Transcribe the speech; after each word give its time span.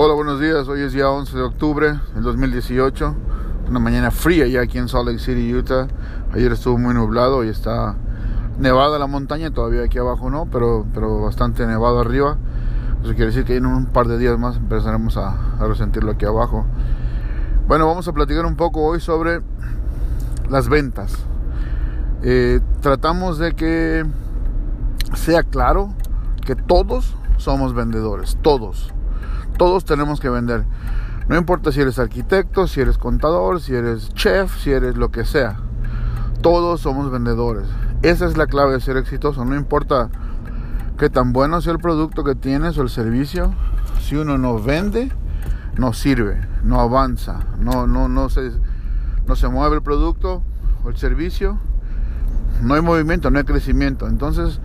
Hola, 0.00 0.14
buenos 0.14 0.38
días. 0.38 0.68
Hoy 0.68 0.82
es 0.82 0.92
día 0.92 1.10
11 1.10 1.36
de 1.36 1.42
octubre 1.42 1.98
del 2.14 2.22
2018. 2.22 3.16
Una 3.68 3.80
mañana 3.80 4.12
fría 4.12 4.46
ya 4.46 4.60
aquí 4.60 4.78
en 4.78 4.86
Salt 4.86 5.08
Lake 5.08 5.18
City, 5.18 5.52
Utah. 5.52 5.88
Ayer 6.32 6.52
estuvo 6.52 6.78
muy 6.78 6.94
nublado 6.94 7.42
y 7.42 7.48
está 7.48 7.96
nevada 8.60 9.00
la 9.00 9.08
montaña. 9.08 9.50
Todavía 9.50 9.82
aquí 9.82 9.98
abajo 9.98 10.30
no, 10.30 10.46
pero, 10.46 10.86
pero 10.94 11.22
bastante 11.22 11.66
nevado 11.66 11.98
arriba. 11.98 12.36
Eso 13.02 13.10
quiere 13.14 13.32
decir 13.32 13.44
que 13.44 13.56
en 13.56 13.66
un 13.66 13.86
par 13.86 14.06
de 14.06 14.18
días 14.18 14.38
más 14.38 14.58
empezaremos 14.58 15.16
a, 15.16 15.30
a 15.58 15.66
resentirlo 15.66 16.12
aquí 16.12 16.26
abajo. 16.26 16.64
Bueno, 17.66 17.88
vamos 17.88 18.06
a 18.06 18.12
platicar 18.12 18.46
un 18.46 18.54
poco 18.54 18.84
hoy 18.84 19.00
sobre 19.00 19.40
las 20.48 20.68
ventas. 20.68 21.12
Eh, 22.22 22.60
tratamos 22.82 23.38
de 23.38 23.52
que 23.54 24.06
sea 25.14 25.42
claro 25.42 25.92
que 26.46 26.54
todos 26.54 27.16
somos 27.36 27.74
vendedores, 27.74 28.38
todos 28.42 28.92
todos 29.58 29.84
tenemos 29.84 30.20
que 30.20 30.30
vender. 30.30 30.64
No 31.28 31.36
importa 31.36 31.72
si 31.72 31.82
eres 31.82 31.98
arquitecto, 31.98 32.66
si 32.66 32.80
eres 32.80 32.96
contador, 32.96 33.60
si 33.60 33.74
eres 33.74 34.14
chef, 34.14 34.56
si 34.58 34.70
eres 34.70 34.96
lo 34.96 35.10
que 35.10 35.26
sea. 35.26 35.58
Todos 36.40 36.80
somos 36.80 37.10
vendedores. 37.10 37.68
Esa 38.00 38.26
es 38.26 38.38
la 38.38 38.46
clave 38.46 38.72
de 38.72 38.80
ser 38.80 38.96
exitoso. 38.96 39.44
No 39.44 39.54
importa 39.54 40.08
qué 40.96 41.10
tan 41.10 41.34
bueno 41.34 41.60
sea 41.60 41.74
el 41.74 41.80
producto 41.80 42.24
que 42.24 42.34
tienes 42.34 42.78
o 42.78 42.82
el 42.82 42.88
servicio. 42.88 43.52
Si 44.00 44.16
uno 44.16 44.38
no 44.38 44.58
vende, 44.58 45.12
no 45.76 45.92
sirve, 45.92 46.40
no 46.62 46.80
avanza, 46.80 47.40
no, 47.58 47.86
no, 47.86 48.08
no, 48.08 48.30
se, 48.30 48.52
no 49.26 49.36
se 49.36 49.48
mueve 49.48 49.76
el 49.76 49.82
producto 49.82 50.42
o 50.82 50.88
el 50.88 50.96
servicio. 50.96 51.58
No 52.62 52.74
hay 52.74 52.80
movimiento, 52.80 53.30
no 53.30 53.38
hay 53.38 53.44
crecimiento. 53.44 54.06
Entonces, 54.06 54.60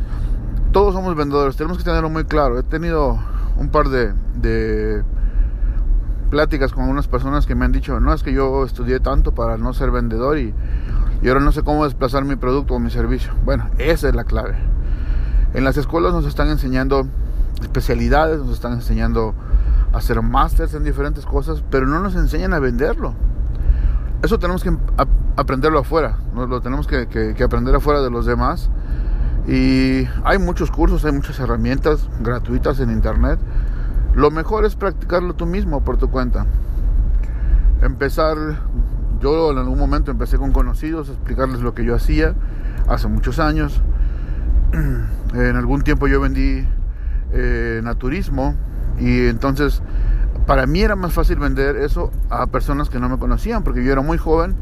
todos 0.71 0.93
somos 0.93 1.15
vendedores. 1.15 1.57
Tenemos 1.57 1.77
que 1.77 1.83
tenerlo 1.83 2.09
muy 2.09 2.23
claro. 2.23 2.57
He 2.57 2.63
tenido 2.63 3.19
un 3.57 3.69
par 3.69 3.89
de, 3.89 4.13
de 4.35 5.03
pláticas 6.29 6.73
con 6.73 6.83
algunas 6.83 7.07
personas 7.07 7.45
que 7.45 7.55
me 7.55 7.65
han 7.65 7.71
dicho, 7.71 7.99
no 7.99 8.13
es 8.13 8.23
que 8.23 8.33
yo 8.33 8.65
estudié 8.65 8.99
tanto 8.99 9.33
para 9.33 9.57
no 9.57 9.73
ser 9.73 9.91
vendedor 9.91 10.37
y, 10.37 10.53
y 11.21 11.27
ahora 11.27 11.39
no 11.39 11.51
sé 11.51 11.61
cómo 11.63 11.83
desplazar 11.85 12.25
mi 12.25 12.35
producto 12.35 12.73
o 12.73 12.79
mi 12.79 12.89
servicio. 12.89 13.33
Bueno, 13.45 13.69
esa 13.77 14.09
es 14.09 14.15
la 14.15 14.23
clave. 14.23 14.55
En 15.53 15.63
las 15.63 15.77
escuelas 15.77 16.13
nos 16.13 16.25
están 16.25 16.49
enseñando 16.49 17.07
especialidades, 17.61 18.39
nos 18.39 18.53
están 18.53 18.73
enseñando 18.73 19.35
a 19.93 19.97
hacer 19.97 20.21
másters 20.21 20.73
en 20.73 20.83
diferentes 20.83 21.25
cosas, 21.25 21.63
pero 21.69 21.85
no 21.85 21.99
nos 21.99 22.15
enseñan 22.15 22.53
a 22.53 22.59
venderlo. 22.59 23.13
Eso 24.23 24.39
tenemos 24.39 24.63
que 24.63 24.75
aprenderlo 25.35 25.79
afuera, 25.79 26.17
lo 26.35 26.61
tenemos 26.61 26.87
que, 26.87 27.07
que 27.07 27.43
aprender 27.43 27.75
afuera 27.75 28.01
de 28.01 28.09
los 28.09 28.25
demás 28.25 28.69
y 29.47 30.07
hay 30.23 30.37
muchos 30.39 30.71
cursos, 30.71 31.03
hay 31.05 31.11
muchas 31.11 31.39
herramientas 31.39 32.07
gratuitas 32.21 32.79
en 32.79 32.89
internet. 32.89 33.39
Lo 34.15 34.31
mejor 34.31 34.63
es 34.65 34.75
practicarlo 34.75 35.33
tú 35.33 35.45
mismo 35.45 35.83
por 35.83 35.97
tu 35.97 36.09
cuenta. 36.09 36.45
Empezar, 37.81 38.37
yo 39.19 39.51
en 39.51 39.57
algún 39.57 39.77
momento 39.77 40.11
empecé 40.11 40.37
con 40.37 40.53
conocidos 40.53 41.09
explicarles 41.09 41.61
lo 41.61 41.73
que 41.73 41.83
yo 41.83 41.95
hacía 41.95 42.35
hace 42.87 43.07
muchos 43.07 43.39
años. 43.39 43.81
En 45.33 45.55
algún 45.55 45.81
tiempo 45.81 46.05
yo 46.05 46.21
vendí 46.21 46.63
eh, 47.31 47.81
naturismo 47.83 48.55
y 48.99 49.25
entonces 49.25 49.81
para 50.45 50.67
mí 50.67 50.81
era 50.81 50.95
más 50.95 51.11
fácil 51.11 51.39
vender 51.39 51.75
eso 51.77 52.11
a 52.29 52.45
personas 52.45 52.87
que 52.91 52.99
no 52.99 53.09
me 53.09 53.17
conocían 53.17 53.63
porque 53.63 53.83
yo 53.83 53.91
era 53.91 54.03
muy 54.03 54.19
joven. 54.19 54.55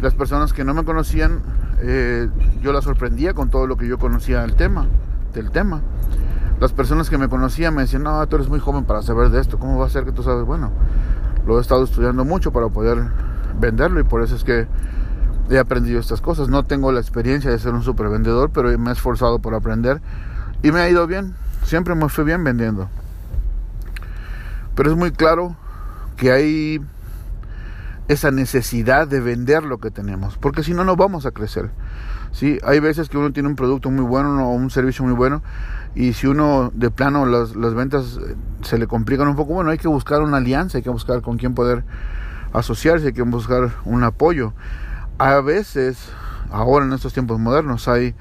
Las 0.00 0.14
personas 0.14 0.52
que 0.52 0.64
no 0.64 0.74
me 0.74 0.84
conocían 0.84 1.40
eh, 1.84 2.28
yo 2.62 2.72
la 2.72 2.80
sorprendía 2.80 3.34
con 3.34 3.50
todo 3.50 3.66
lo 3.66 3.76
que 3.76 3.88
yo 3.88 3.98
conocía 3.98 4.42
del 4.42 4.54
tema, 4.54 4.86
del 5.34 5.50
tema. 5.50 5.82
Las 6.60 6.72
personas 6.72 7.10
que 7.10 7.18
me 7.18 7.28
conocían 7.28 7.74
me 7.74 7.82
decían, 7.82 8.04
no, 8.04 8.24
tú 8.28 8.36
eres 8.36 8.48
muy 8.48 8.60
joven 8.60 8.84
para 8.84 9.02
saber 9.02 9.30
de 9.30 9.40
esto, 9.40 9.58
¿cómo 9.58 9.78
va 9.78 9.86
a 9.86 9.88
ser 9.88 10.04
que 10.04 10.12
tú 10.12 10.22
sabes? 10.22 10.44
Bueno, 10.44 10.70
lo 11.44 11.58
he 11.58 11.60
estado 11.60 11.82
estudiando 11.82 12.24
mucho 12.24 12.52
para 12.52 12.68
poder 12.68 13.02
venderlo 13.58 13.98
y 13.98 14.04
por 14.04 14.22
eso 14.22 14.36
es 14.36 14.44
que 14.44 14.68
he 15.50 15.58
aprendido 15.58 15.98
estas 15.98 16.20
cosas. 16.20 16.48
No 16.48 16.64
tengo 16.64 16.92
la 16.92 17.00
experiencia 17.00 17.50
de 17.50 17.58
ser 17.58 17.74
un 17.74 17.82
super 17.82 18.08
vendedor, 18.08 18.50
pero 18.50 18.76
me 18.78 18.90
he 18.90 18.92
esforzado 18.92 19.40
por 19.40 19.54
aprender 19.54 20.00
y 20.62 20.70
me 20.70 20.80
ha 20.80 20.88
ido 20.88 21.06
bien. 21.08 21.34
Siempre 21.64 21.96
me 21.96 22.08
fui 22.08 22.24
bien 22.24 22.44
vendiendo. 22.44 22.88
Pero 24.76 24.90
es 24.90 24.96
muy 24.96 25.10
claro 25.10 25.56
que 26.16 26.30
hay 26.30 26.80
esa 28.08 28.30
necesidad 28.30 29.06
de 29.06 29.20
vender 29.20 29.62
lo 29.62 29.78
que 29.78 29.90
tenemos, 29.90 30.36
porque 30.38 30.62
si 30.62 30.74
no, 30.74 30.84
no 30.84 30.96
vamos 30.96 31.26
a 31.26 31.30
crecer. 31.30 31.70
¿sí? 32.32 32.58
Hay 32.64 32.80
veces 32.80 33.08
que 33.08 33.18
uno 33.18 33.32
tiene 33.32 33.48
un 33.48 33.56
producto 33.56 33.90
muy 33.90 34.04
bueno 34.04 34.48
o 34.48 34.54
un 34.54 34.70
servicio 34.70 35.04
muy 35.04 35.14
bueno 35.14 35.42
y 35.94 36.14
si 36.14 36.26
uno 36.26 36.70
de 36.74 36.90
plano 36.90 37.26
las, 37.26 37.54
las 37.54 37.74
ventas 37.74 38.18
eh, 38.18 38.34
se 38.62 38.78
le 38.78 38.86
complican 38.86 39.28
un 39.28 39.36
poco, 39.36 39.54
bueno, 39.54 39.70
hay 39.70 39.78
que 39.78 39.88
buscar 39.88 40.22
una 40.22 40.38
alianza, 40.38 40.78
hay 40.78 40.84
que 40.84 40.90
buscar 40.90 41.20
con 41.22 41.36
quién 41.36 41.54
poder 41.54 41.84
asociarse, 42.52 43.08
hay 43.08 43.12
que 43.12 43.22
buscar 43.22 43.70
un 43.84 44.02
apoyo. 44.02 44.54
A 45.18 45.40
veces, 45.40 46.10
ahora 46.50 46.86
en 46.86 46.92
estos 46.92 47.12
tiempos 47.12 47.38
modernos, 47.38 47.88
hay 47.88 48.14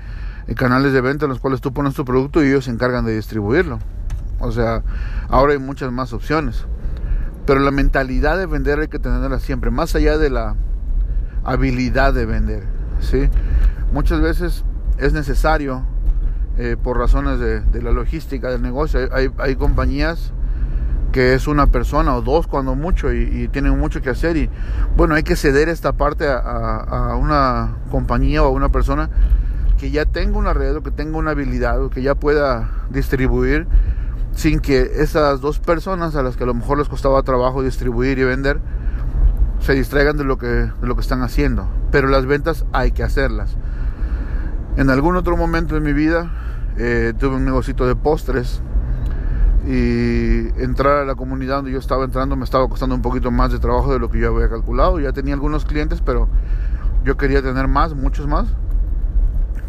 eh, 0.48 0.56
canales 0.56 0.94
de 0.94 1.02
venta 1.02 1.26
en 1.26 1.30
los 1.30 1.40
cuales 1.40 1.62
tú 1.62 1.74
pones 1.74 1.94
tu 1.94 2.06
producto 2.06 2.44
y 2.44 2.48
ellos 2.48 2.66
se 2.66 2.72
encargan 2.72 3.06
de 3.06 3.16
distribuirlo. 3.16 3.80
O 4.40 4.52
sea, 4.52 4.84
ahora 5.30 5.54
hay 5.54 5.60
muchas 5.60 5.92
más 5.92 6.14
opciones. 6.14 6.66
Pero 7.46 7.60
la 7.60 7.72
mentalidad 7.72 8.38
de 8.38 8.46
vender 8.46 8.80
hay 8.80 8.88
que 8.88 9.00
tenerla 9.00 9.40
siempre, 9.40 9.72
más 9.72 9.96
allá 9.96 10.18
de 10.18 10.30
la 10.30 10.56
habilidad 11.44 12.14
de 12.14 12.26
vender. 12.26 12.64
¿sí? 13.00 13.30
Muchas 13.92 14.22
veces 14.22 14.64
es 14.98 15.14
necesario, 15.14 15.84
eh, 16.58 16.78
por 16.82 16.98
razones 16.98 17.40
de, 17.40 17.82
la 17.82 17.92
logística 17.92 18.50
del 18.50 18.62
negocio, 18.62 19.10
hay, 19.14 19.32
hay, 19.38 19.56
compañías 19.56 20.34
que 21.12 21.34
es 21.34 21.48
una 21.48 21.68
persona 21.68 22.16
o 22.16 22.22
dos 22.22 22.48
cuando 22.48 22.76
mucho 22.76 23.12
y, 23.12 23.48
tienen 23.50 23.78
mucho 23.80 24.02
que 24.02 24.10
hacer 24.10 24.38
y 24.38 24.50
bueno, 24.96 25.16
hay 25.16 25.24
que 25.24 25.36
ceder 25.36 25.70
esta 25.70 25.94
parte 25.94 26.28
a, 26.28 26.38
a, 26.38 27.16
una 27.16 27.78
compañía 27.90 28.44
o 28.44 28.48
a 28.48 28.50
una 28.50 28.70
persona 28.70 29.10
que 29.80 29.92
ya 29.92 30.06
tenga 30.06 30.38
una 30.38 30.54
red 30.54 30.76
o 30.76 30.84
que 30.84 30.92
tenga 30.92 31.18
una 31.18 31.32
habilidad 31.32 31.82
o 31.82 31.90
que 31.90 32.02
ya 32.02 32.16
pueda 32.16 32.70
distribuir 32.92 33.68
sin 34.34 34.60
que 34.60 34.82
esas 34.96 35.42
dos 35.42 35.60
personas 35.60 36.16
a 36.16 36.24
las 36.24 36.38
que 36.38 36.44
a 36.44 36.48
lo 36.48 36.54
mejor 36.54 36.78
les 36.78 36.90
costaba 36.90 37.22
trabajo 37.24 37.64
distribuir 37.64 38.20
y 38.20 38.24
vender 38.24 38.60
se 39.60 39.74
distraigan 39.74 40.18
de 40.18 40.24
lo 40.24 40.38
que, 40.38 40.48
de 40.48 40.72
lo 40.82 40.96
que 40.96 41.02
están 41.02 41.22
haciendo. 41.22 41.68
Pero 41.92 42.08
las 42.08 42.26
ventas 42.26 42.66
hay 42.74 42.92
que 42.92 43.04
hacerlas. 43.04 43.56
En 44.78 44.90
algún 44.90 45.16
otro 45.16 45.38
momento 45.38 45.76
de 45.76 45.82
mi 45.82 45.94
vida 45.94 46.32
eh, 46.78 47.14
tuve 47.18 47.36
un 47.36 47.46
negocito 47.46 47.86
de 47.86 47.96
postres 47.96 48.62
y 49.68 50.48
entrar 50.60 50.98
a 50.98 51.06
la 51.06 51.14
comunidad 51.14 51.58
donde 51.58 51.72
yo 51.72 51.78
estaba 51.78 52.04
entrando 52.04 52.36
me 52.36 52.44
estaba 52.44 52.68
costando 52.68 52.96
un 52.96 53.04
poquito 53.04 53.30
más 53.30 53.52
de 53.52 53.60
trabajo 53.60 53.94
de 53.94 54.00
lo 54.00 54.10
que 54.10 54.20
yo 54.20 54.36
había 54.36 54.50
calculado. 54.50 55.00
Ya 55.00 55.12
tenía 55.12 55.34
algunos 55.34 55.66
clientes, 55.66 56.02
pero 56.02 56.28
yo 57.04 57.18
quería 57.18 57.42
tener 57.42 57.68
más, 57.68 57.94
muchos 57.94 58.28
más. 58.28 58.48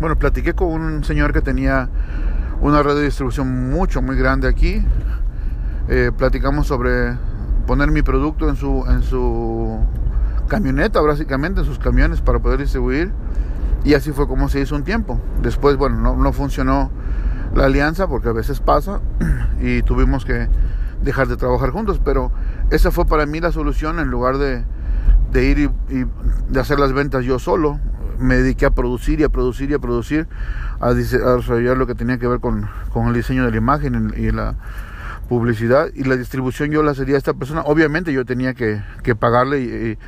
Bueno, 0.00 0.18
platiqué 0.18 0.54
con 0.54 0.68
un 0.68 1.04
señor 1.04 1.32
que 1.32 1.42
tenía 1.42 1.90
una 2.60 2.82
red 2.82 2.94
de 2.94 3.04
distribución 3.04 3.70
mucho, 3.70 4.02
muy 4.02 4.16
grande 4.16 4.48
aquí. 4.48 4.84
Eh, 5.88 6.10
platicamos 6.16 6.66
sobre 6.66 7.16
poner 7.66 7.90
mi 7.90 8.02
producto 8.02 8.48
en 8.48 8.56
su, 8.56 8.84
en 8.88 9.02
su 9.02 9.78
camioneta, 10.48 11.00
básicamente, 11.00 11.60
en 11.60 11.66
sus 11.66 11.78
camiones 11.78 12.20
para 12.20 12.38
poder 12.38 12.60
distribuir. 12.60 13.12
Y 13.84 13.94
así 13.94 14.12
fue 14.12 14.28
como 14.28 14.48
se 14.48 14.60
hizo 14.60 14.76
un 14.76 14.84
tiempo. 14.84 15.20
Después, 15.42 15.76
bueno, 15.76 15.96
no, 15.96 16.16
no 16.16 16.32
funcionó 16.32 16.90
la 17.54 17.64
alianza 17.64 18.06
porque 18.06 18.28
a 18.28 18.32
veces 18.32 18.60
pasa 18.60 19.00
y 19.60 19.82
tuvimos 19.82 20.24
que 20.24 20.48
dejar 21.02 21.28
de 21.28 21.36
trabajar 21.36 21.70
juntos. 21.70 22.00
Pero 22.04 22.30
esa 22.70 22.90
fue 22.90 23.06
para 23.06 23.26
mí 23.26 23.40
la 23.40 23.50
solución 23.50 23.98
en 23.98 24.08
lugar 24.08 24.38
de, 24.38 24.64
de 25.32 25.44
ir 25.44 25.70
y, 25.88 26.04
de 26.50 26.60
hacer 26.60 26.78
las 26.78 26.92
ventas 26.92 27.24
yo 27.24 27.38
solo 27.38 27.80
me 28.18 28.36
dediqué 28.36 28.66
a 28.66 28.70
producir 28.70 29.20
y 29.20 29.24
a 29.24 29.28
producir 29.28 29.70
y 29.70 29.74
a 29.74 29.78
producir, 29.78 30.28
a, 30.80 30.94
desarrollar 30.94 31.76
lo 31.76 31.86
que 31.86 31.94
tenía 31.94 32.18
que 32.18 32.28
ver 32.28 32.40
con, 32.40 32.68
el 32.94 33.14
diseño 33.14 33.44
de 33.44 33.50
la 33.50 33.56
imagen 33.56 34.14
y 34.16 34.30
la 34.30 34.54
publicidad 35.28 35.88
y 35.94 36.04
la 36.04 36.16
distribución 36.16 36.70
yo 36.70 36.82
la 36.82 36.94
sería 36.94 37.16
a 37.16 37.18
esta 37.18 37.34
persona. 37.34 37.62
Obviamente 37.62 38.12
yo 38.12 38.24
tenía 38.24 38.54
que, 38.54 38.80
pagarle 39.18 39.60
y, 39.60 39.98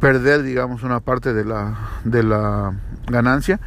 perder, 0.00 0.42
digamos, 0.42 0.82
una 0.82 1.00
parte 1.00 1.32
de 1.32 1.44
la, 1.44 1.78
de 2.04 2.22
la 2.22 2.74
ganancia, 3.06 3.60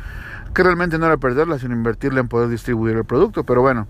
que 0.54 0.62
realmente 0.62 1.00
no 1.00 1.08
era 1.08 1.18
perderla, 1.18 1.58
sino 1.58 1.74
invertirla 1.74 2.20
en 2.20 2.28
poder 2.28 2.50
distribuir 2.50 2.98
el 2.98 3.06
producto. 3.06 3.44
Pero 3.44 3.62
bueno, 3.62 3.88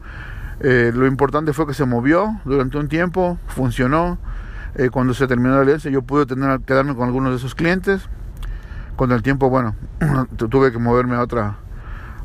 eh, 0.62 0.92
lo 0.94 1.08
importante 1.08 1.52
fue 1.54 1.68
que 1.68 1.74
se 1.74 1.86
movió 1.86 2.40
durante 2.46 2.78
un 2.78 2.88
tiempo, 2.88 3.38
funcionó. 3.48 4.18
Eh, 4.76 4.90
cuando 4.90 5.14
se 5.14 5.28
terminó 5.28 5.56
la 5.56 5.62
alianza 5.62 5.90
yo 5.90 6.02
pude 6.02 6.26
tener, 6.26 6.60
quedarme 6.62 6.96
con 6.96 7.08
algunos 7.08 7.32
de 7.32 7.38
esos 7.38 7.56
clientes 7.56 8.08
con 8.98 9.12
el 9.12 9.22
tiempo, 9.22 9.50
bueno, 9.50 9.76
tuve 10.38 10.72
que 10.72 10.80
moverme 10.80 11.16
a 11.16 11.22
otra, 11.22 11.58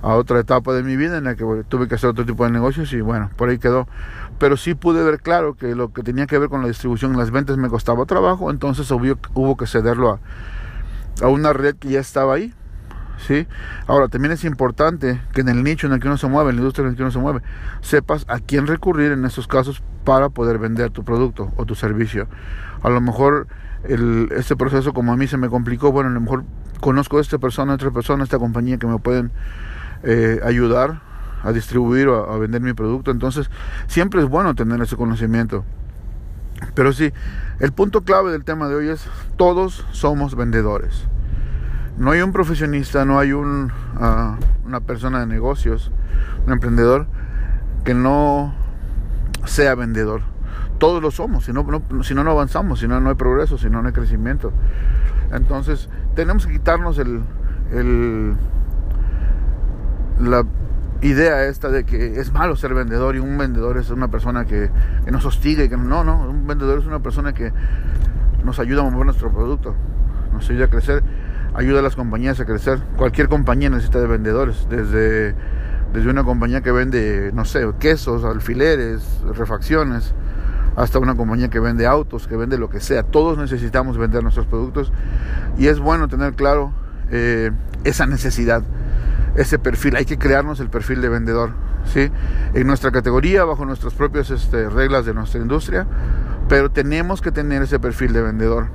a 0.01 0.15
otra 0.15 0.41
etapa 0.41 0.73
de 0.73 0.83
mi 0.83 0.97
vida 0.97 1.19
en 1.19 1.25
la 1.25 1.37
que 1.37 1.45
tuve 1.69 1.87
que 1.87 1.95
hacer 1.95 2.11
otro 2.11 2.25
tipo 2.25 2.45
de 2.45 2.51
negocios 2.51 2.93
y 2.95 3.01
bueno, 3.03 3.31
por 3.37 3.51
ahí 3.51 3.59
quedó. 3.59 3.87
Pero 4.39 4.57
sí 4.57 4.75
pude 4.75 5.05
ver 5.05 5.21
claro 5.21 5.55
que 5.55 5.75
lo 5.77 5.93
que 5.93 6.03
tenía 6.03 6.27
que 6.27 6.39
ver 6.39 6.49
con 6.49 6.63
la 6.63 6.69
distribución, 6.69 7.17
las 7.17 7.31
ventas 7.31 7.59
me 7.59 7.69
costaba 7.69 8.07
trabajo, 8.07 8.51
entonces 8.51 8.91
hubo, 8.91 9.19
hubo 9.35 9.57
que 9.57 9.67
cederlo 9.67 10.13
a, 10.13 11.25
a 11.25 11.29
una 11.29 11.53
red 11.53 11.77
que 11.77 11.91
ya 11.91 12.01
estaba 12.01 12.35
ahí. 12.35 12.53
¿Sí? 13.27 13.47
Ahora, 13.87 14.09
también 14.09 14.33
es 14.33 14.45
importante 14.45 15.21
que 15.33 15.41
en 15.41 15.49
el 15.49 15.63
nicho 15.63 15.87
en 15.87 15.93
el 15.93 16.01
que 16.01 16.09
uno 16.09 16.17
se 16.17 16.29
mueve, 16.29 16.51
en 16.51 16.57
la 16.57 16.63
industria 16.63 16.85
en 16.85 16.93
la 16.93 16.97
que 16.97 17.03
uno 17.03 17.11
se 17.11 17.19
mueve, 17.19 17.41
sepas 17.81 18.25
a 18.29 18.39
quién 18.39 18.67
recurrir 18.67 19.13
en 19.13 19.25
estos 19.25 19.47
casos 19.47 19.83
para 20.05 20.29
poder 20.29 20.59
vender 20.59 20.91
tu 20.91 21.05
producto 21.05 21.53
o 21.57 21.65
tu 21.65 21.75
servicio. 21.75 22.29
A 22.83 22.91
lo 22.91 23.01
mejor 23.01 23.47
este 23.85 24.57
proceso, 24.57 24.93
como 24.93 25.13
a 25.13 25.17
mí 25.17 25.27
se 25.27 25.37
me 25.37 25.49
complicó, 25.49 25.93
bueno, 25.93 26.11
a 26.11 26.13
lo 26.13 26.21
mejor 26.21 26.45
conozco 26.81 27.19
a 27.19 27.21
esta 27.21 27.39
persona, 27.39 27.73
a 27.73 27.75
otra 27.77 27.91
persona, 27.91 28.23
a 28.23 28.25
esta 28.25 28.39
compañía 28.39 28.79
que 28.79 28.87
me 28.87 28.99
pueden 28.99 29.33
eh, 30.03 30.41
ayudar 30.45 31.01
a 31.43 31.53
distribuir 31.53 32.09
o 32.09 32.33
a 32.33 32.39
vender 32.39 32.61
mi 32.61 32.73
producto. 32.73 33.11
Entonces, 33.11 33.51
siempre 33.87 34.21
es 34.21 34.29
bueno 34.29 34.55
tener 34.55 34.81
ese 34.81 34.97
conocimiento. 34.97 35.65
Pero 36.75 36.93
sí, 36.93 37.13
el 37.59 37.73
punto 37.73 38.03
clave 38.03 38.31
del 38.31 38.45
tema 38.45 38.69
de 38.69 38.77
hoy 38.77 38.89
es 38.89 39.05
todos 39.37 39.85
somos 39.91 40.37
vendedores. 40.37 41.07
No 42.03 42.11
hay 42.11 42.21
un 42.21 42.33
profesionista, 42.33 43.05
no 43.05 43.21
hay 43.21 43.31
un, 43.33 43.71
uh, 43.95 44.67
una 44.67 44.81
persona 44.81 45.21
de 45.21 45.27
negocios, 45.27 45.93
un 46.45 46.53
emprendedor 46.53 47.07
que 47.85 47.95
no 47.95 48.53
sea 49.45 49.77
vendedor. 49.77 50.23
Todos 50.79 51.01
lo 51.01 51.13
somos, 51.13 51.45
si 51.45 51.53
no, 51.53 51.63
no, 51.63 52.31
avanzamos, 52.33 52.81
si 52.81 52.89
no, 52.89 53.01
no 53.01 53.11
hay 53.11 53.15
progreso, 53.15 53.57
si 53.57 53.71
no, 53.71 53.83
no 53.83 53.87
hay 53.87 53.95
crecimiento. 53.95 54.53
Entonces, 55.31 55.89
tenemos 56.17 56.45
que 56.45 56.55
quitarnos 56.55 56.99
el, 56.99 57.23
el, 57.71 58.35
la 60.19 60.45
idea 61.03 61.45
esta 61.45 61.69
de 61.69 61.85
que 61.85 62.19
es 62.19 62.33
malo 62.33 62.57
ser 62.57 62.75
vendedor 62.75 63.15
y 63.15 63.21
un 63.21 63.39
vendedor 63.39 63.79
es 63.79 63.91
una 63.91 64.09
persona 64.09 64.45
que, 64.45 64.73
que 65.05 65.13
nos 65.13 65.25
hostiga 65.25 65.63
y 65.63 65.69
que 65.69 65.77
no, 65.77 66.03
no, 66.03 66.29
un 66.29 66.49
vendedor 66.49 66.81
es 66.81 66.87
una 66.87 66.99
persona 66.99 67.33
que 67.33 67.53
nos 68.43 68.59
ayuda 68.59 68.81
a 68.81 68.91
mover 68.91 69.07
nuestro 69.07 69.31
producto, 69.31 69.77
nos 70.33 70.51
ayuda 70.51 70.65
a 70.65 70.69
crecer, 70.69 71.05
ayuda 71.55 71.81
a 71.81 71.83
las 71.83 71.97
compañías 71.97 72.41
a 72.41 72.45
crecer. 72.45 72.81
Cualquier 72.97 73.29
compañía 73.29 73.71
necesita 73.71 74.01
de 74.01 74.07
vendedores, 74.07 74.67
desde, 74.69 75.35
desde 75.93 76.11
una 76.11 76.25
compañía 76.25 76.61
que 76.61 76.73
vende, 76.73 77.31
no 77.35 77.45
sé, 77.45 77.67
quesos, 77.79 78.25
alfileres, 78.25 79.21
refacciones, 79.35 80.15
hasta 80.77 80.99
una 80.99 81.15
compañía 81.15 81.49
que 81.49 81.61
vende 81.61 81.87
autos, 81.87 82.27
que 82.27 82.37
vende 82.37 82.59
lo 82.59 82.71
que 82.71 82.81
sea. 82.81 83.03
Todos 83.03 83.39
necesitamos 83.39 83.99
vender 83.99 84.23
nuestros 84.23 84.47
productos 84.47 84.93
y 85.59 85.67
es 85.67 85.81
bueno 85.81 86.09
tener 86.09 86.35
claro 86.35 86.73
eh, 87.11 87.51
esa 87.85 88.07
necesidad 88.07 88.63
ese 89.35 89.59
perfil, 89.59 89.97
hay 89.97 90.05
que 90.05 90.19
crearnos 90.19 90.61
el 90.61 90.69
perfil 90.69 91.01
de 91.01 91.09
vendedor, 91.09 91.51
¿sí? 91.87 92.11
En 92.55 92.67
nuestra 92.67 92.91
categoría, 92.91 93.45
bajo 93.45 93.65
nuestras 93.65 93.95
propias 93.95 94.31
este, 94.31 94.69
reglas 94.69 95.07
de 95.07 95.15
nuestra 95.15 95.41
industria, 95.41 95.87
pero 96.49 96.71
tenemos 96.71 97.23
que 97.23 97.33
tener 97.33 97.63
ese 97.63 97.79
perfil 97.79 98.13
de 98.13 98.23
vendedor, 98.23 98.67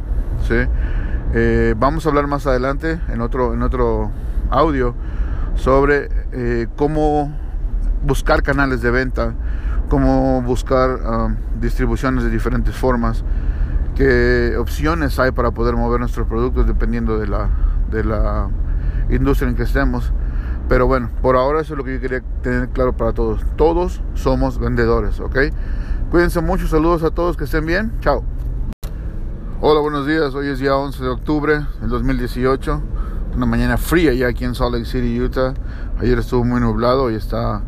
¿sí? 0.47 0.55
Eh, 1.33 1.75
vamos 1.77 2.05
a 2.05 2.09
hablar 2.09 2.27
más 2.27 2.47
adelante 2.47 2.99
en 3.09 3.21
otro, 3.21 3.53
en 3.53 3.61
otro 3.61 4.11
audio 4.49 4.95
sobre 5.55 6.09
eh, 6.31 6.67
cómo 6.75 7.35
buscar 8.05 8.43
canales 8.43 8.81
de 8.81 8.91
venta, 8.91 9.33
cómo 9.89 10.41
buscar 10.41 10.89
uh, 10.91 11.59
distribuciones 11.59 12.23
de 12.23 12.29
diferentes 12.29 12.75
formas, 12.75 13.23
qué 13.95 14.55
opciones 14.57 15.19
hay 15.19 15.31
para 15.31 15.51
poder 15.51 15.75
mover 15.75 15.99
nuestros 15.99 16.27
productos 16.27 16.67
dependiendo 16.67 17.17
de 17.17 17.27
la, 17.27 17.49
de 17.91 18.03
la 18.03 18.49
industria 19.09 19.49
en 19.49 19.55
que 19.55 19.63
estemos. 19.63 20.13
Pero 20.69 20.85
bueno, 20.85 21.09
por 21.21 21.35
ahora 21.35 21.61
eso 21.61 21.73
es 21.73 21.77
lo 21.77 21.83
que 21.83 21.95
yo 21.95 22.01
quería 22.01 22.21
tener 22.41 22.69
claro 22.69 22.95
para 22.95 23.13
todos. 23.13 23.45
Todos 23.55 24.01
somos 24.15 24.59
vendedores, 24.59 25.19
¿ok? 25.19 25.37
Cuídense 26.11 26.41
mucho, 26.41 26.67
saludos 26.67 27.03
a 27.03 27.11
todos, 27.11 27.37
que 27.37 27.45
estén 27.45 27.65
bien. 27.65 27.91
Chao. 28.01 28.23
Buenos 29.97 30.13
días. 30.15 30.35
Hoy 30.35 30.47
es 30.49 30.59
día 30.59 30.77
11 30.77 31.01
de 31.01 31.09
octubre 31.09 31.65
del 31.81 31.89
2018. 31.89 32.81
Una 33.35 33.47
mañana 33.47 33.77
fría 33.77 34.13
ya 34.13 34.27
aquí 34.27 34.45
en 34.45 34.53
Salt 34.53 34.73
Lake 34.73 34.85
City, 34.85 35.19
Utah. 35.19 35.55
Ayer 35.99 36.19
estuvo 36.19 36.43
muy 36.43 36.61
nublado 36.61 37.09
y 37.09 37.15
está 37.15 37.63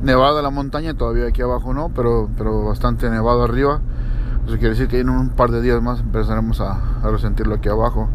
nevada 0.00 0.40
la 0.40 0.50
montaña, 0.50 0.94
todavía 0.94 1.26
aquí 1.26 1.42
abajo 1.42 1.74
no, 1.74 1.88
pero, 1.88 2.30
pero 2.38 2.64
bastante 2.64 3.10
nevado 3.10 3.42
arriba. 3.42 3.80
Eso 4.46 4.52
quiere 4.52 4.68
decir 4.68 4.86
que 4.86 5.00
en 5.00 5.08
un 5.08 5.30
par 5.30 5.50
de 5.50 5.60
días 5.62 5.82
más 5.82 5.98
empezaremos 5.98 6.60
a, 6.60 6.78
a 7.02 7.10
resentirlo 7.10 7.56
aquí 7.56 7.68
abajo. 7.68 8.08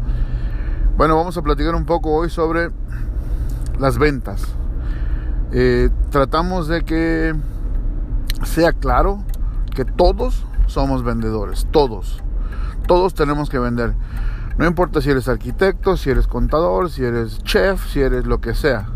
Bueno, 0.96 1.16
vamos 1.16 1.36
a 1.36 1.42
platicar 1.42 1.74
un 1.74 1.84
poco 1.84 2.12
hoy 2.14 2.30
sobre 2.30 2.70
las 3.78 3.98
ventas. 3.98 4.42
Eh, 5.52 5.90
tratamos 6.08 6.66
de 6.66 6.80
que 6.80 7.34
sea 8.42 8.72
claro 8.72 9.22
que 9.74 9.84
todos 9.84 10.46
somos 10.66 11.04
vendedores, 11.04 11.66
todos. 11.70 12.22
Todos 12.90 13.14
tenemos 13.14 13.48
que 13.48 13.60
vender. 13.60 13.94
No 14.58 14.66
importa 14.66 15.00
si 15.00 15.10
eres 15.10 15.28
arquitecto, 15.28 15.96
si 15.96 16.10
eres 16.10 16.26
contador, 16.26 16.90
si 16.90 17.04
eres 17.04 17.40
chef, 17.44 17.86
si 17.86 18.00
eres 18.00 18.26
lo 18.26 18.40
que 18.40 18.52
sea. 18.52 18.88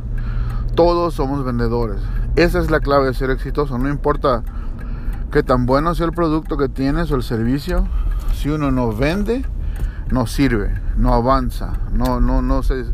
Todos 0.74 1.14
somos 1.14 1.44
vendedores. 1.44 2.00
Esa 2.34 2.58
es 2.58 2.72
la 2.72 2.80
clave 2.80 3.06
de 3.06 3.14
ser 3.14 3.30
exitoso. 3.30 3.78
No 3.78 3.88
importa 3.88 4.42
que 5.30 5.44
tan 5.44 5.64
bueno 5.64 5.94
sea 5.94 6.06
el 6.06 6.12
producto 6.12 6.56
que 6.56 6.68
tienes 6.68 7.12
o 7.12 7.14
el 7.14 7.22
servicio. 7.22 7.86
Si 8.34 8.48
uno 8.48 8.72
no 8.72 8.92
vende, 8.92 9.44
no 10.10 10.26
sirve, 10.26 10.74
no 10.96 11.14
avanza, 11.14 11.74
no, 11.92 12.18
no, 12.18 12.42
no 12.42 12.64
se 12.64 12.86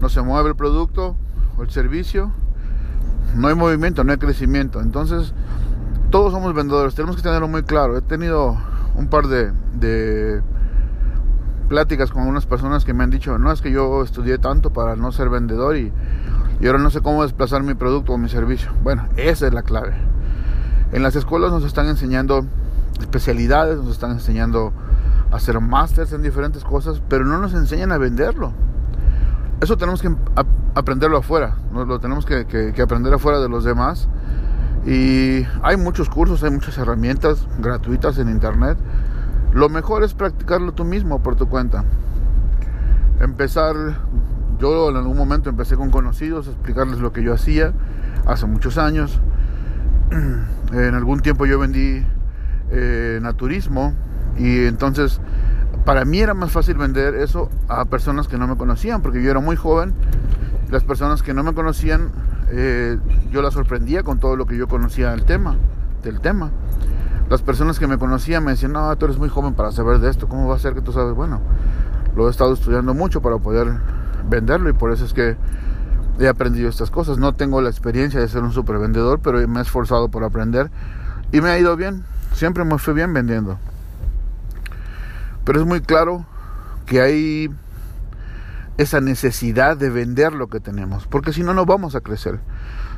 no 0.00 0.08
se 0.08 0.20
mueve 0.20 0.48
el 0.48 0.56
producto 0.56 1.14
o 1.56 1.62
el 1.62 1.70
servicio, 1.70 2.32
no 3.36 3.46
hay 3.46 3.54
movimiento, 3.54 4.02
no 4.02 4.10
hay 4.10 4.18
crecimiento. 4.18 4.80
Entonces, 4.80 5.32
todos 6.10 6.32
somos 6.32 6.54
vendedores, 6.54 6.96
tenemos 6.96 7.14
que 7.14 7.22
tenerlo 7.22 7.46
muy 7.46 7.62
claro. 7.62 7.96
He 7.96 8.02
tenido 8.02 8.73
un 8.96 9.08
par 9.08 9.26
de, 9.26 9.52
de 9.74 10.42
pláticas 11.68 12.10
con 12.10 12.22
algunas 12.22 12.46
personas 12.46 12.84
que 12.84 12.94
me 12.94 13.04
han 13.04 13.10
dicho, 13.10 13.38
no 13.38 13.50
es 13.50 13.60
que 13.60 13.70
yo 13.70 14.02
estudié 14.02 14.38
tanto 14.38 14.70
para 14.70 14.96
no 14.96 15.12
ser 15.12 15.28
vendedor 15.28 15.76
y, 15.76 15.92
y 16.60 16.66
ahora 16.66 16.78
no 16.78 16.90
sé 16.90 17.00
cómo 17.00 17.22
desplazar 17.22 17.62
mi 17.62 17.74
producto 17.74 18.12
o 18.12 18.18
mi 18.18 18.28
servicio. 18.28 18.70
Bueno, 18.82 19.08
esa 19.16 19.46
es 19.46 19.52
la 19.52 19.62
clave. 19.62 19.94
En 20.92 21.02
las 21.02 21.16
escuelas 21.16 21.50
nos 21.50 21.64
están 21.64 21.86
enseñando 21.86 22.46
especialidades, 23.00 23.78
nos 23.78 23.90
están 23.90 24.12
enseñando 24.12 24.72
a 25.32 25.36
hacer 25.36 25.60
másters 25.60 26.12
en 26.12 26.22
diferentes 26.22 26.62
cosas, 26.64 27.02
pero 27.08 27.24
no 27.24 27.38
nos 27.38 27.54
enseñan 27.54 27.92
a 27.92 27.98
venderlo. 27.98 28.52
Eso 29.60 29.76
tenemos 29.76 30.02
que 30.02 30.14
aprenderlo 30.74 31.18
afuera, 31.18 31.56
¿no? 31.72 31.84
lo 31.84 31.98
tenemos 31.98 32.26
que, 32.26 32.46
que, 32.46 32.72
que, 32.72 32.82
aprender 32.82 33.14
afuera 33.14 33.40
de 33.40 33.48
los 33.48 33.64
demás. 33.64 34.08
Y 34.86 35.46
hay 35.62 35.76
muchos 35.76 36.10
cursos, 36.10 36.42
hay 36.44 36.50
muchas 36.50 36.76
herramientas 36.78 37.46
gratuitas 37.58 38.18
en 38.18 38.28
internet. 38.28 38.76
Lo 39.52 39.68
mejor 39.68 40.02
es 40.04 40.14
practicarlo 40.14 40.72
tú 40.72 40.84
mismo 40.84 41.22
por 41.22 41.36
tu 41.36 41.48
cuenta. 41.48 41.84
Empezar, 43.20 43.74
yo 44.58 44.90
en 44.90 44.96
algún 44.96 45.16
momento 45.16 45.48
empecé 45.48 45.76
con 45.76 45.90
conocidos 45.90 46.48
explicarles 46.48 46.98
lo 46.98 47.12
que 47.12 47.22
yo 47.22 47.32
hacía 47.32 47.72
hace 48.26 48.46
muchos 48.46 48.78
años. 48.78 49.20
En 50.72 50.94
algún 50.94 51.20
tiempo 51.20 51.46
yo 51.46 51.58
vendí 51.60 52.04
eh, 52.70 53.20
naturismo 53.22 53.94
y 54.36 54.64
entonces 54.64 55.20
para 55.84 56.04
mí 56.04 56.18
era 56.18 56.34
más 56.34 56.50
fácil 56.50 56.76
vender 56.76 57.14
eso 57.14 57.50
a 57.68 57.84
personas 57.84 58.26
que 58.26 58.38
no 58.38 58.48
me 58.48 58.56
conocían, 58.56 59.02
porque 59.02 59.22
yo 59.22 59.30
era 59.30 59.40
muy 59.40 59.54
joven. 59.54 59.92
Las 60.70 60.82
personas 60.82 61.22
que 61.22 61.34
no 61.34 61.42
me 61.42 61.52
conocían, 61.52 62.10
eh, 62.50 62.98
yo 63.30 63.42
las 63.42 63.54
sorprendía 63.54 64.02
con 64.02 64.18
todo 64.18 64.36
lo 64.36 64.46
que 64.46 64.56
yo 64.56 64.68
conocía 64.68 65.10
del 65.10 65.24
tema, 65.24 65.56
del 66.02 66.20
tema. 66.20 66.50
Las 67.28 67.42
personas 67.42 67.78
que 67.78 67.86
me 67.86 67.98
conocían 67.98 68.44
me 68.44 68.52
decían, 68.52 68.72
no, 68.72 68.94
tú 68.96 69.06
eres 69.06 69.18
muy 69.18 69.28
joven 69.28 69.54
para 69.54 69.72
saber 69.72 69.98
de 69.98 70.10
esto, 70.10 70.28
¿cómo 70.28 70.48
va 70.48 70.56
a 70.56 70.58
ser 70.58 70.74
que 70.74 70.82
tú 70.82 70.92
sabes? 70.92 71.14
Bueno, 71.14 71.40
lo 72.14 72.28
he 72.28 72.30
estado 72.30 72.52
estudiando 72.52 72.94
mucho 72.94 73.22
para 73.22 73.38
poder 73.38 73.68
venderlo 74.28 74.68
y 74.68 74.72
por 74.72 74.92
eso 74.92 75.04
es 75.04 75.12
que 75.12 75.36
he 76.18 76.28
aprendido 76.28 76.68
estas 76.68 76.90
cosas. 76.90 77.18
No 77.18 77.34
tengo 77.34 77.60
la 77.60 77.70
experiencia 77.70 78.20
de 78.20 78.28
ser 78.28 78.42
un 78.42 78.52
super 78.52 78.78
vendedor, 78.78 79.20
pero 79.20 79.46
me 79.48 79.60
he 79.60 79.62
esforzado 79.62 80.08
por 80.08 80.24
aprender 80.24 80.70
y 81.32 81.40
me 81.40 81.50
ha 81.50 81.58
ido 81.58 81.76
bien. 81.76 82.04
Siempre 82.32 82.64
me 82.64 82.78
fui 82.78 82.94
bien 82.94 83.12
vendiendo. 83.12 83.58
Pero 85.44 85.60
es 85.60 85.66
muy 85.66 85.80
claro 85.80 86.24
que 86.86 87.00
hay 87.00 87.50
esa 88.76 89.00
necesidad 89.00 89.76
de 89.76 89.90
vender 89.90 90.32
lo 90.32 90.48
que 90.48 90.60
tenemos, 90.60 91.06
porque 91.06 91.32
si 91.32 91.42
no, 91.42 91.54
no 91.54 91.64
vamos 91.64 91.94
a 91.94 92.00
crecer. 92.00 92.40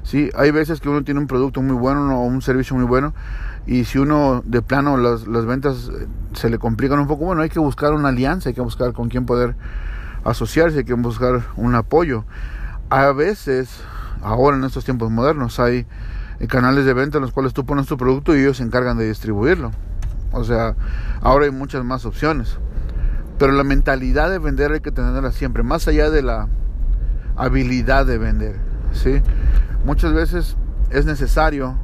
¿sí? 0.02 0.30
Hay 0.36 0.50
veces 0.50 0.80
que 0.80 0.88
uno 0.88 1.04
tiene 1.04 1.20
un 1.20 1.26
producto 1.26 1.60
muy 1.62 1.76
bueno 1.76 2.20
o 2.20 2.24
un 2.24 2.40
servicio 2.40 2.76
muy 2.76 2.84
bueno 2.84 3.14
y 3.66 3.84
si 3.84 3.98
uno 3.98 4.42
de 4.46 4.62
plano 4.62 4.96
las, 4.96 5.26
las 5.26 5.44
ventas 5.44 5.90
eh, 5.92 6.06
se 6.34 6.48
le 6.48 6.58
complican 6.58 6.98
un 6.98 7.06
poco, 7.06 7.24
bueno, 7.24 7.42
hay 7.42 7.50
que 7.50 7.58
buscar 7.58 7.92
una 7.92 8.08
alianza, 8.08 8.48
hay 8.48 8.54
que 8.54 8.60
buscar 8.60 8.92
con 8.92 9.08
quién 9.08 9.26
poder 9.26 9.56
asociarse, 10.24 10.78
hay 10.78 10.84
que 10.84 10.94
buscar 10.94 11.42
un 11.56 11.74
apoyo. 11.74 12.24
A 12.88 13.10
veces, 13.12 13.68
ahora 14.22 14.56
en 14.56 14.64
estos 14.64 14.84
tiempos 14.84 15.10
modernos, 15.10 15.58
hay 15.58 15.86
canales 16.48 16.84
de 16.84 16.94
venta 16.94 17.18
en 17.18 17.22
los 17.22 17.32
cuales 17.32 17.52
tú 17.52 17.66
pones 17.66 17.86
tu 17.86 17.96
producto 17.96 18.36
y 18.36 18.40
ellos 18.40 18.58
se 18.58 18.62
encargan 18.62 18.96
de 18.98 19.08
distribuirlo. 19.08 19.72
O 20.32 20.44
sea, 20.44 20.76
ahora 21.20 21.46
hay 21.46 21.50
muchas 21.50 21.84
más 21.84 22.04
opciones. 22.04 22.58
Pero 23.38 23.52
la 23.52 23.64
mentalidad 23.64 24.30
de 24.30 24.38
vender 24.38 24.72
hay 24.72 24.80
que 24.80 24.92
tenerla 24.92 25.32
siempre, 25.32 25.62
más 25.62 25.88
allá 25.88 26.10
de 26.10 26.22
la 26.22 26.48
habilidad 27.36 28.06
de 28.06 28.18
vender. 28.18 28.56
¿sí? 28.92 29.20
Muchas 29.84 30.12
veces 30.12 30.56
es 30.90 31.04
necesario, 31.04 31.76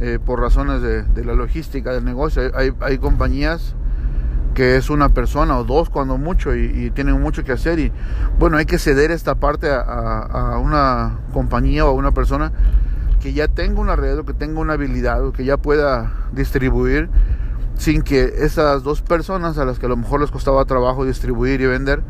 eh, 0.00 0.18
por 0.24 0.40
razones 0.40 0.82
de, 0.82 1.02
de, 1.02 1.24
la 1.24 1.34
logística 1.34 1.92
del 1.92 2.04
negocio, 2.04 2.52
hay, 2.54 2.72
hay 2.80 2.98
compañías 2.98 3.74
que 4.56 4.76
es 4.76 4.88
una 4.88 5.10
persona 5.10 5.58
o 5.58 5.64
dos 5.64 5.90
cuando 5.90 6.16
mucho 6.16 6.56
y, 6.56 6.90
tienen 6.92 7.20
mucho 7.20 7.44
que 7.44 7.52
hacer 7.52 7.78
y 7.78 7.92
bueno, 8.38 8.56
hay 8.56 8.64
que 8.64 8.78
ceder 8.78 9.10
esta 9.10 9.34
parte 9.34 9.68
a, 9.70 10.58
una 10.58 11.18
compañía 11.34 11.84
o 11.84 11.90
a 11.90 11.92
una 11.92 12.12
persona 12.12 12.52
que 13.20 13.34
ya 13.34 13.48
tenga 13.48 13.82
una 13.82 13.96
red 13.96 14.18
o 14.18 14.24
que 14.24 14.32
tenga 14.32 14.58
una 14.58 14.72
habilidad 14.72 15.22
o 15.22 15.32
que 15.32 15.44
ya 15.44 15.58
pueda 15.58 16.10
distribuir 16.32 17.10
sin 17.76 18.02
que 18.02 18.34
esas 18.38 18.82
dos 18.82 19.02
personas 19.02 19.58
a 19.58 19.64
las 19.64 19.78
que 19.78 19.86
a 19.86 19.88
lo 19.88 19.96
mejor 19.96 20.20
les 20.20 20.30
costaba 20.30 20.64
trabajo 20.64 21.04
distribuir 21.04 21.60
y 21.60 21.66
vender 21.66 22.02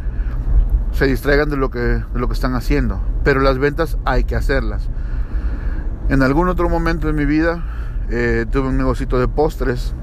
se 0.92 1.06
distraigan 1.06 1.50
de 1.50 1.56
lo 1.56 1.70
que, 1.70 1.78
de 1.78 2.04
lo 2.14 2.26
que 2.26 2.34
están 2.34 2.54
haciendo. 2.54 3.00
Pero 3.22 3.40
las 3.40 3.58
ventas 3.58 3.98
hay 4.04 4.24
que 4.24 4.34
hacerlas. 4.34 4.88
En 6.08 6.22
algún 6.22 6.48
otro 6.48 6.68
momento 6.68 7.06
de 7.06 7.12
mi 7.12 7.26
vida 7.26 7.64
eh, 8.08 8.46
tuve 8.50 8.68
un 8.68 8.78
negocito 8.78 9.18
de 9.18 9.28
postres 9.28 9.94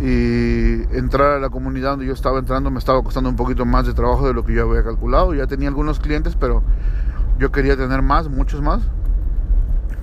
y 0.00 0.82
entrar 0.96 1.32
a 1.32 1.38
la 1.40 1.48
comunidad 1.48 1.90
donde 1.92 2.06
yo 2.06 2.12
estaba 2.12 2.38
entrando 2.38 2.70
me 2.70 2.78
estaba 2.78 3.02
costando 3.02 3.28
un 3.28 3.34
poquito 3.34 3.64
más 3.64 3.84
de 3.86 3.94
trabajo 3.94 4.28
de 4.28 4.34
lo 4.34 4.44
que 4.44 4.54
yo 4.54 4.70
había 4.70 4.84
calculado. 4.84 5.34
Ya 5.34 5.46
tenía 5.46 5.68
algunos 5.68 5.98
clientes, 5.98 6.36
pero 6.38 6.62
yo 7.38 7.50
quería 7.50 7.76
tener 7.76 8.02
más, 8.02 8.28
muchos 8.28 8.62
más. 8.62 8.82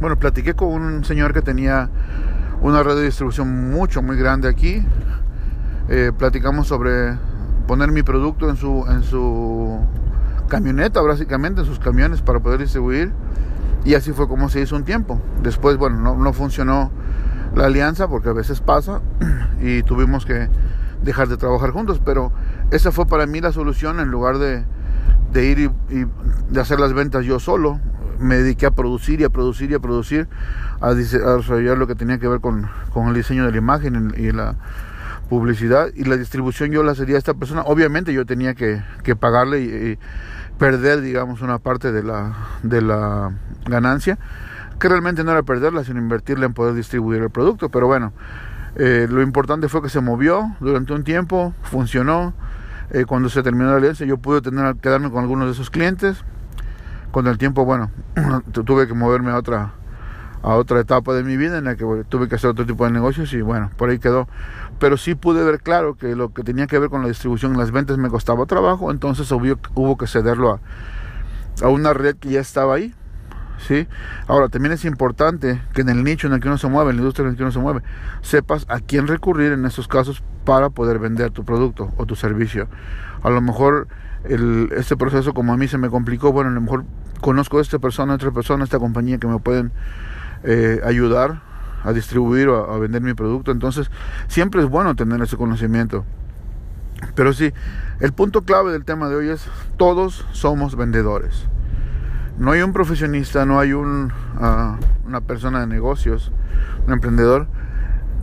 Bueno, 0.02 0.18
platiqué 0.18 0.56
con 0.56 0.82
un 0.82 1.06
señor 1.06 1.34
que 1.34 1.42
tenía 1.42 1.90
una 2.66 2.82
red 2.82 2.96
de 2.96 3.04
distribución 3.04 3.70
mucho, 3.72 4.02
muy 4.02 4.18
grande 4.18 4.50
aquí. 4.50 4.84
Eh, 5.88 6.12
platicamos 6.18 6.68
sobre 6.68 7.16
poner 7.68 7.92
mi 7.92 8.02
producto 8.02 8.50
en 8.50 8.56
su, 8.56 8.86
en 8.90 9.04
su 9.04 9.80
camioneta, 10.48 11.02
básicamente, 11.02 11.62
en 11.62 11.68
sus 11.68 11.78
camiones 11.78 12.24
para 12.24 12.40
poder 12.40 12.60
distribuir. 12.60 13.12
Y 13.84 13.94
así 13.94 14.14
fue 14.14 14.28
como 14.28 14.50
se 14.50 14.62
hizo 14.62 14.76
un 14.76 14.84
tiempo. 14.84 15.22
Después, 15.44 15.78
bueno, 15.78 15.98
no, 16.00 16.16
no 16.16 16.34
funcionó 16.34 16.90
la 17.54 17.66
alianza 17.66 18.08
porque 18.08 18.30
a 18.30 18.34
veces 18.34 18.62
pasa 18.62 19.02
y 19.62 19.84
tuvimos 19.84 20.26
que 20.26 20.50
dejar 21.04 21.28
de 21.28 21.38
trabajar 21.38 21.70
juntos, 21.70 22.02
pero 22.04 22.32
esa 22.72 22.92
fue 22.92 23.06
para 23.06 23.28
mí 23.28 23.42
la 23.42 23.52
solución 23.52 24.00
en 24.00 24.10
lugar 24.10 24.40
de, 24.40 24.66
de 25.32 25.46
ir 25.46 25.72
y, 25.92 26.06
de 26.50 26.60
hacer 26.60 26.80
las 26.80 26.94
ventas 26.94 27.26
yo 27.26 27.40
solo. 27.40 27.80
Me 28.20 28.38
dediqué 28.38 28.66
a 28.66 28.72
producir 28.72 29.22
y 29.22 29.24
a 29.24 29.30
producir 29.30 29.72
y 29.72 29.74
a 29.76 29.80
producir, 29.80 30.28
a, 30.82 30.94
desarrollar 30.94 31.78
lo 31.78 31.88
que 31.88 31.96
tenía 31.96 32.18
que 32.18 32.28
ver 32.28 32.40
con, 32.40 32.70
con 32.92 33.08
el 33.10 33.14
diseño 33.14 33.46
de 33.46 33.52
la 33.52 33.58
imagen 33.58 34.14
y 34.18 34.32
la 34.32 34.56
publicidad 35.30 35.88
y 35.96 36.04
la 36.04 36.18
distribución 36.18 36.72
yo 36.72 36.84
la 36.84 36.96
sería 36.96 37.16
a 37.16 37.20
esta 37.20 37.34
persona. 37.34 37.62
Obviamente 37.66 38.14
yo 38.14 38.26
tenía 38.26 38.54
que, 38.54 38.82
que 39.04 39.16
pagarle 39.16 39.62
y, 39.62 40.00
perder, 40.58 41.02
digamos, 41.02 41.42
una 41.42 41.60
parte 41.60 41.92
de 41.92 42.04
la, 42.04 42.34
de 42.64 42.82
la 42.82 43.32
ganancia, 43.66 44.18
que 44.80 44.90
realmente 44.90 45.24
no 45.24 45.32
era 45.32 45.44
perderla, 45.44 45.84
sino 45.84 46.00
invertirla 46.00 46.46
en 46.46 46.54
poder 46.54 46.76
distribuir 46.76 47.22
el 47.22 47.30
producto. 47.30 47.70
Pero 47.70 47.88
bueno, 47.88 48.14
eh, 48.76 49.08
lo 49.10 49.22
importante 49.22 49.70
fue 49.70 49.82
que 49.82 49.90
se 49.90 50.02
movió 50.02 50.56
durante 50.60 50.94
un 50.94 51.04
tiempo, 51.04 51.54
funcionó. 51.64 52.34
Eh, 52.92 53.06
cuando 53.06 53.30
se 53.30 53.42
terminó 53.42 53.72
la 53.72 53.78
alianza, 53.78 54.06
yo 54.06 54.18
pude 54.18 54.42
tener, 54.42 54.76
quedarme 54.76 55.10
con 55.10 55.24
algunos 55.24 55.48
de 55.48 55.54
esos 55.54 55.70
clientes. 55.70 56.24
Con 57.16 57.28
el 57.28 57.38
tiempo, 57.38 57.64
bueno, 57.64 57.92
tuve 58.52 58.90
que 58.90 58.94
moverme 58.94 59.32
a 59.32 59.38
otra 59.38 59.72
a 60.44 60.56
otra 60.56 60.82
etapa 60.82 61.14
de 61.14 61.24
mi 61.24 61.38
vida 61.38 61.58
en 61.58 61.64
la 61.64 61.78
que 61.78 61.86
tuve 62.10 62.28
que 62.28 62.36
hacer 62.36 62.50
otro 62.50 62.66
tipo 62.66 62.84
de 62.84 62.92
negocios 62.92 63.32
y 63.32 63.40
bueno, 63.40 63.72
por 63.78 63.90
ahí 63.90 64.00
quedó. 64.00 64.28
Pero 64.80 64.98
sí 64.98 65.16
pude 65.16 65.42
ver 65.46 65.62
claro 65.62 65.96
que 65.96 66.14
lo 66.14 66.34
que 66.34 66.44
tenía 66.44 66.68
que 66.68 66.78
ver 66.78 66.90
con 66.90 67.04
la 67.04 67.08
distribución 67.08 67.56
y 67.56 67.58
las 67.58 67.72
ventas 67.72 67.98
me 67.98 68.10
costaba 68.10 68.46
trabajo, 68.48 68.92
entonces 68.92 69.32
hubo, 69.32 69.58
hubo 69.76 69.98
que 69.98 70.08
cederlo 70.08 70.52
a, 70.56 71.66
a 71.66 71.70
una 71.70 71.94
red 71.94 72.18
que 72.18 72.32
ya 72.32 72.42
estaba 72.42 72.76
ahí. 72.76 72.94
¿sí? 73.66 73.88
Ahora, 74.28 74.50
también 74.50 74.74
es 74.74 74.84
importante 74.84 75.62
que 75.74 75.84
en 75.84 75.88
el 75.88 76.04
nicho 76.04 76.28
en 76.28 76.34
el 76.34 76.42
que 76.42 76.50
uno 76.50 76.58
se 76.58 76.68
mueve, 76.68 76.90
en 76.90 76.98
la 76.98 77.02
industria 77.04 77.28
en 77.28 77.32
la 77.32 77.38
que 77.38 77.44
uno 77.44 77.54
se 77.54 77.60
mueve, 77.60 77.82
sepas 78.24 78.66
a 78.68 78.82
quién 78.82 79.08
recurrir 79.08 79.54
en 79.54 79.66
estos 79.66 79.88
casos 79.88 80.22
para 80.44 80.70
poder 80.70 81.00
vender 81.00 81.32
tu 81.32 81.46
producto 81.46 81.94
o 81.96 82.06
tu 82.06 82.18
servicio. 82.18 82.68
A 83.24 83.30
lo 83.30 83.40
mejor 83.40 83.88
el, 84.26 84.70
este 84.76 84.98
proceso, 84.98 85.34
como 85.34 85.54
a 85.54 85.58
mí 85.58 85.68
se 85.68 85.78
me 85.78 85.90
complicó, 85.90 86.32
bueno, 86.32 86.50
a 86.50 86.54
lo 86.54 86.62
mejor 86.62 86.86
conozco 87.22 87.58
a 87.58 87.62
esta 87.62 87.80
persona, 87.80 88.14
a 88.14 88.16
otra 88.16 88.32
persona, 88.32 88.64
a 88.64 88.66
esta 88.66 88.80
compañía 88.80 89.18
que 89.18 89.28
me 89.28 89.40
pueden 89.40 89.72
eh, 90.44 90.82
ayudar 90.84 91.42
a 91.84 91.94
distribuir 91.94 92.50
o 92.50 92.72
a, 92.72 92.80
vender 92.80 93.02
mi 93.02 93.14
producto. 93.14 93.52
Entonces, 93.52 93.90
siempre 94.28 94.62
es 94.62 94.70
bueno 94.70 94.96
tener 94.96 95.22
ese 95.22 95.38
conocimiento. 95.38 96.06
Pero 97.14 97.34
sí, 97.34 97.54
el 98.00 98.14
punto 98.14 98.42
clave 98.42 98.72
del 98.72 98.86
tema 98.86 99.08
de 99.10 99.16
hoy 99.16 99.30
es 99.30 99.48
todos 99.78 100.26
somos 100.32 100.76
vendedores. 100.76 101.48
No 102.38 102.52
hay 102.52 102.62
un 102.62 102.74
profesionista, 102.74 103.46
no 103.46 103.60
hay 103.60 103.74
un, 103.74 104.12
ah, 104.40 104.78
una 105.06 105.22
persona 105.22 105.62
de 105.62 105.68
negocios, 105.68 106.32
un 106.88 106.94
emprendedor 106.94 107.48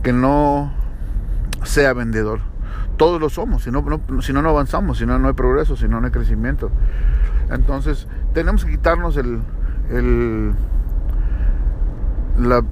que 0.03 0.13
no 0.13 0.73
sea 1.63 1.93
vendedor. 1.93 2.52
Todos 2.97 3.19
lo 3.19 3.29
somos, 3.29 3.63
si 3.63 3.71
no, 3.71 3.81
no, 3.81 4.21
si 4.21 4.33
no, 4.33 4.41
no 4.41 4.49
avanzamos, 4.49 4.99
si 4.99 5.05
no, 5.05 5.17
no 5.17 5.27
hay 5.27 5.33
progreso, 5.33 5.75
si 5.75 5.87
no, 5.87 5.99
no 5.99 6.07
hay 6.07 6.11
crecimiento. 6.11 6.69
Entonces, 7.49 8.07
tenemos 8.33 8.65
que 8.65 8.71
quitarnos 8.71 9.17
el, 9.17 10.53
la 12.39 12.63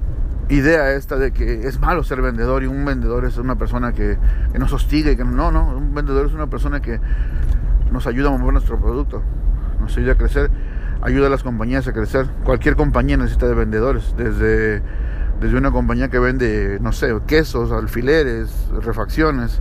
idea 0.48 0.92
esta 0.92 1.16
de 1.16 1.32
que 1.32 1.66
es 1.66 1.80
malo 1.80 2.04
ser 2.04 2.20
vendedor 2.20 2.62
y 2.62 2.66
un 2.66 2.84
vendedor 2.84 3.24
es 3.24 3.38
una 3.38 3.56
persona 3.56 3.92
que, 3.92 4.18
nos 4.58 4.72
hostiga 4.72 5.10
y 5.10 5.16
que 5.16 5.24
no, 5.24 5.50
no, 5.50 5.76
un 5.76 5.94
vendedor 5.94 6.26
es 6.26 6.34
una 6.34 6.48
persona 6.48 6.80
que 6.80 7.00
nos 7.90 8.06
ayuda 8.06 8.28
a 8.28 8.36
mover 8.36 8.52
nuestro 8.52 8.78
producto, 8.78 9.22
nos 9.80 9.96
ayuda 9.96 10.12
a 10.12 10.16
crecer, 10.16 10.50
ayuda 11.02 11.26
a 11.26 11.30
las 11.30 11.42
compañías 11.42 11.86
a 11.88 11.92
crecer. 11.92 12.26
Cualquier 12.44 12.76
compañía 12.76 13.16
necesita 13.16 13.46
de 13.46 13.54
vendedores, 13.54 14.14
desde, 14.16 14.82
desde 15.40 15.56
una 15.56 15.70
compañía 15.70 16.08
que 16.08 16.18
vende, 16.18 16.78
no 16.80 16.92
sé, 16.92 17.14
quesos, 17.26 17.72
alfileres, 17.72 18.68
refacciones, 18.82 19.60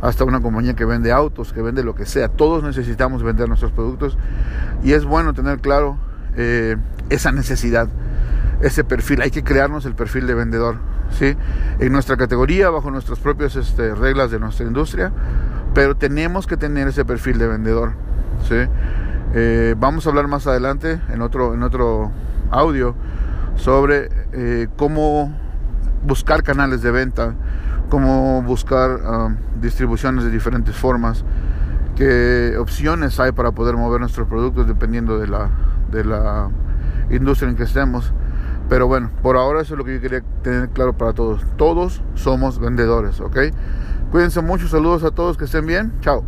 hasta 0.00 0.24
una 0.24 0.40
compañía 0.40 0.74
que 0.74 0.84
vende 0.84 1.12
autos, 1.12 1.52
que 1.52 1.62
vende 1.62 1.82
lo 1.82 1.94
que 1.94 2.06
sea. 2.06 2.28
Todos 2.28 2.62
necesitamos 2.62 3.22
vender 3.22 3.48
nuestros 3.48 3.72
productos 3.72 4.16
y 4.82 4.92
es 4.92 5.04
bueno 5.04 5.34
tener 5.34 5.60
claro 5.60 5.98
eh, 6.36 6.76
esa 7.10 7.32
necesidad 7.32 7.88
ese 8.60 8.84
perfil, 8.84 9.22
hay 9.22 9.30
que 9.30 9.42
crearnos 9.42 9.86
el 9.86 9.94
perfil 9.94 10.26
de 10.26 10.34
vendedor, 10.34 10.76
¿sí? 11.10 11.36
En 11.78 11.92
nuestra 11.92 12.16
categoría, 12.16 12.70
bajo 12.70 12.90
nuestras 12.90 13.18
propias 13.18 13.56
este, 13.56 13.94
reglas 13.94 14.30
de 14.30 14.38
nuestra 14.38 14.66
industria, 14.66 15.12
pero 15.74 15.96
tenemos 15.96 16.46
que 16.46 16.56
tener 16.56 16.88
ese 16.88 17.04
perfil 17.04 17.38
de 17.38 17.46
vendedor, 17.46 17.92
¿sí? 18.48 18.56
Eh, 19.32 19.74
vamos 19.78 20.06
a 20.06 20.10
hablar 20.10 20.28
más 20.28 20.46
adelante 20.46 21.00
en 21.08 21.22
otro, 21.22 21.54
en 21.54 21.62
otro 21.62 22.10
audio 22.50 22.94
sobre 23.56 24.10
eh, 24.32 24.68
cómo 24.76 25.34
buscar 26.04 26.42
canales 26.42 26.82
de 26.82 26.90
venta, 26.90 27.34
cómo 27.90 28.42
buscar 28.42 29.00
ah, 29.04 29.34
distribuciones 29.60 30.24
de 30.24 30.30
diferentes 30.30 30.74
formas, 30.74 31.24
qué 31.96 32.56
opciones 32.58 33.20
hay 33.20 33.32
para 33.32 33.52
poder 33.52 33.76
mover 33.76 34.00
nuestros 34.00 34.26
productos 34.26 34.66
dependiendo 34.66 35.18
de 35.18 35.26
la, 35.26 35.50
de 35.90 36.04
la 36.04 36.48
industria 37.10 37.50
en 37.50 37.56
que 37.56 37.64
estemos. 37.64 38.14
Pero 38.70 38.86
bueno, 38.86 39.10
por 39.22 39.36
ahora 39.36 39.60
eso 39.60 39.74
es 39.74 39.78
lo 39.78 39.84
que 39.84 39.94
yo 39.94 40.00
quería 40.00 40.22
tener 40.42 40.70
claro 40.70 40.96
para 40.96 41.12
todos. 41.12 41.44
Todos 41.56 42.02
somos 42.14 42.58
vendedores, 42.60 43.20
¿ok? 43.20 43.36
Cuídense 44.12 44.40
mucho, 44.40 44.68
saludos 44.68 45.04
a 45.04 45.10
todos, 45.10 45.36
que 45.36 45.44
estén 45.44 45.66
bien. 45.66 45.92
Chao. 46.00 46.24